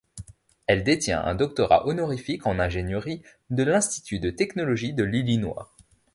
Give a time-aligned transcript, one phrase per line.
[0.65, 5.71] Elle détient un doctorat honorifique en ingénierie de l'Institut de technologie de l'Illinois.